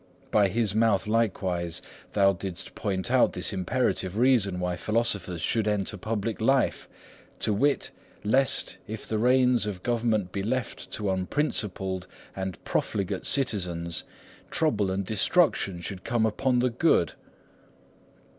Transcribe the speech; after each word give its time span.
By 0.31 0.47
his 0.47 0.73
mouth 0.73 1.05
likewise 1.05 1.79
thou 2.13 2.33
didst 2.33 2.73
point 2.73 3.11
out 3.11 3.33
this 3.33 3.53
imperative 3.53 4.17
reason 4.17 4.59
why 4.59 4.75
philosophers 4.75 5.41
should 5.41 5.67
enter 5.67 5.95
public 5.95 6.41
life, 6.41 6.89
to 7.37 7.53
wit, 7.53 7.91
lest, 8.23 8.79
if 8.87 9.05
the 9.05 9.19
reins 9.19 9.67
of 9.67 9.83
government 9.83 10.31
be 10.31 10.41
left 10.41 10.89
to 10.93 11.11
unprincipled 11.11 12.07
and 12.35 12.65
profligate 12.65 13.27
citizens, 13.27 14.03
trouble 14.49 14.89
and 14.89 15.05
destruction 15.05 15.81
should 15.81 16.03
come 16.03 16.25
upon 16.25 16.57
the 16.57 16.71
good. 16.71 17.13